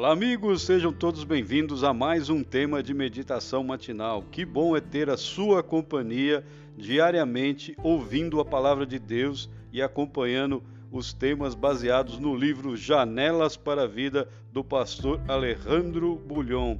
[0.00, 4.22] Olá, amigos, sejam todos bem-vindos a mais um tema de meditação matinal.
[4.22, 6.42] Que bom é ter a sua companhia
[6.74, 13.82] diariamente, ouvindo a palavra de Deus e acompanhando os temas baseados no livro Janelas para
[13.82, 16.78] a Vida do pastor Alejandro Bulhon.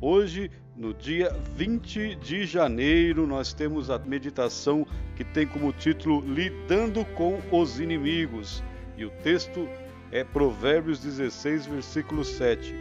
[0.00, 7.04] Hoje, no dia 20 de janeiro, nós temos a meditação que tem como título Lidando
[7.16, 8.62] com os Inimigos.
[8.96, 9.68] E o texto
[10.12, 12.74] é Provérbios 16, versículo 7.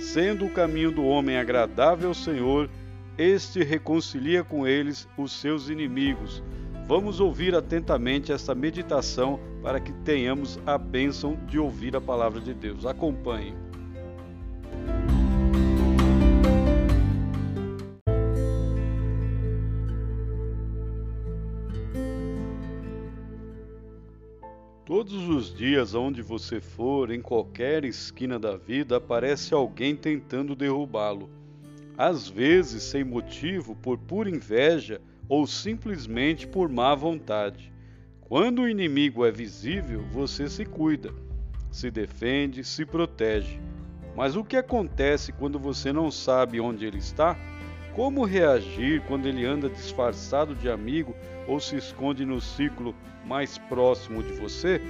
[0.00, 2.68] Sendo o caminho do homem agradável ao Senhor,
[3.16, 6.42] este reconcilia com eles os seus inimigos.
[6.88, 12.52] Vamos ouvir atentamente esta meditação para que tenhamos a bênção de ouvir a palavra de
[12.52, 12.84] Deus.
[12.84, 13.54] Acompanhe.
[24.84, 31.30] Todos os dias, onde você for, em qualquer esquina da vida, aparece alguém tentando derrubá-lo.
[31.96, 37.72] Às vezes, sem motivo, por pura inveja ou simplesmente por má vontade.
[38.22, 41.14] Quando o inimigo é visível, você se cuida,
[41.70, 43.60] se defende, se protege.
[44.16, 47.38] Mas o que acontece quando você não sabe onde ele está?
[47.94, 51.14] Como reagir quando ele anda disfarçado de amigo
[51.46, 52.94] ou se esconde no ciclo
[53.26, 54.80] mais próximo de você?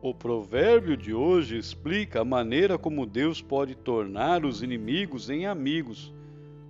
[0.00, 6.14] O provérbio de hoje explica a maneira como Deus pode tornar os inimigos em amigos.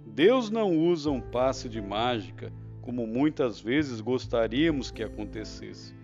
[0.06, 2.50] Deus não usa um passe de mágica
[2.82, 5.94] como muitas vezes gostaríamos que acontecesse.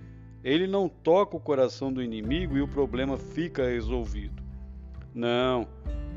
[0.42, 4.42] Ele não toca o coração do inimigo e o problema fica resolvido.
[5.14, 5.66] Não,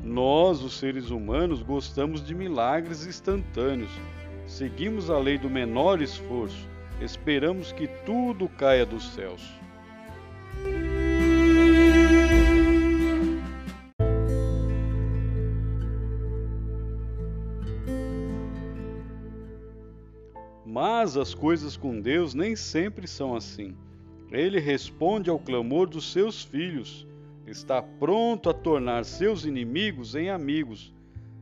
[0.04, 3.90] nós, os seres humanos, gostamos de milagres instantâneos.
[4.46, 6.68] Seguimos a lei do menor esforço,
[7.00, 9.42] esperamos que tudo caia dos céus.
[20.70, 23.74] Mas as coisas com Deus nem sempre são assim.
[24.30, 27.04] Ele responde ao clamor dos seus filhos,
[27.44, 30.94] está pronto a tornar seus inimigos em amigos,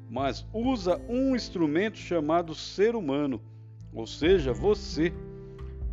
[0.08, 3.38] mas usa um instrumento chamado ser humano,
[3.92, 5.12] ou seja, você.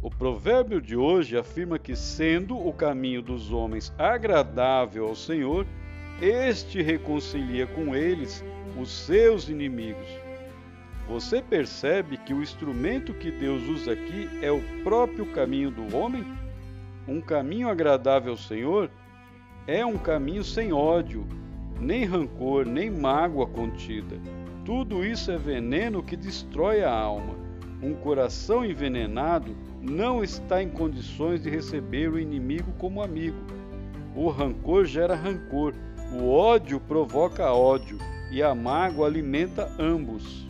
[0.02, 5.67] O provérbio de hoje afirma que, sendo o caminho dos homens agradável ao Senhor,
[6.22, 8.41] este reconcilia com eles
[8.79, 10.24] os seus inimigos.
[11.07, 16.25] Você percebe que o instrumento que Deus usa aqui é o próprio caminho do homem?
[17.07, 18.89] Um caminho agradável ao Senhor
[19.67, 21.25] é um caminho sem ódio,
[21.79, 24.19] nem rancor, nem mágoa contida.
[24.66, 27.35] Tudo isso é veneno que destrói a alma.
[27.83, 33.37] Um coração envenenado não está em condições de receber o inimigo como amigo.
[34.16, 35.75] O rancor gera rancor,
[36.19, 37.99] o ódio provoca ódio
[38.31, 40.47] e a mágoa alimenta ambos.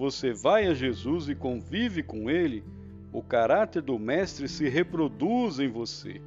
[0.00, 2.64] Você vai a Jesus e convive com Ele,
[3.12, 6.22] o caráter do Mestre se reproduz em você.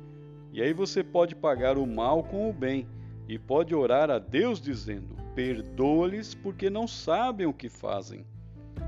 [0.52, 2.86] E aí você pode pagar o mal com o bem
[3.28, 8.24] e pode orar a Deus dizendo: Perdoa-lhes porque não sabem o que fazem.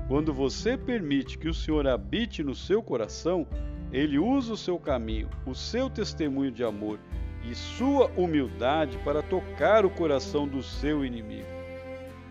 [0.06, 3.44] Quando você permite que o Senhor habite no seu coração,
[3.92, 7.00] ele usa o seu caminho, o seu testemunho de amor
[7.42, 11.56] e sua humildade para tocar o coração do seu inimigo.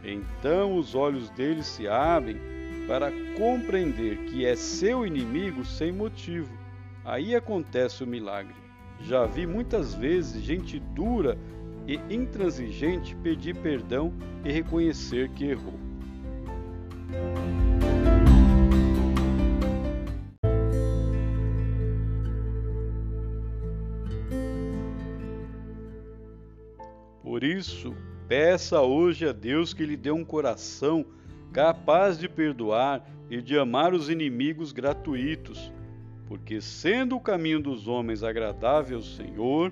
[0.06, 2.38] Então os olhos dele se abrem
[2.88, 6.56] para compreender que é seu inimigo sem motivo.
[7.04, 8.54] Aí acontece o milagre.
[9.02, 11.38] Já vi muitas vezes gente dura
[11.88, 15.80] e intransigente pedir perdão e reconhecer que errou.
[27.24, 27.94] Por isso,
[28.28, 31.06] peça hoje a Deus que lhe dê um coração
[31.54, 35.72] capaz de perdoar e de amar os inimigos gratuitos,
[36.28, 39.72] porque sendo o caminho dos homens agradável ao Senhor,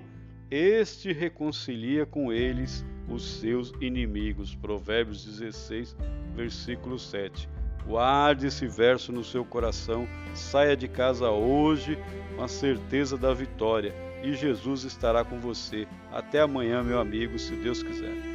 [0.50, 4.54] este reconcilia com eles os seus inimigos.
[4.54, 5.96] Provérbios 16,
[6.34, 7.48] versículo 7.
[7.86, 11.98] Guarde esse verso no seu coração, saia de casa hoje
[12.34, 15.86] com a certeza da vitória e Jesus estará com você.
[16.10, 18.33] Até amanhã, meu amigo, se Deus quiser.